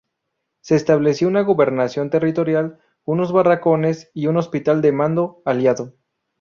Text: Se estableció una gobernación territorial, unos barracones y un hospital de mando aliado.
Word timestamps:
Se 0.61 0.73
estableció 0.75 1.27
una 1.27 1.41
gobernación 1.41 2.09
territorial, 2.09 2.79
unos 3.05 3.31
barracones 3.31 4.09
y 4.15 4.25
un 4.25 4.37
hospital 4.37 4.81
de 4.81 4.91
mando 4.91 5.43
aliado. 5.45 5.93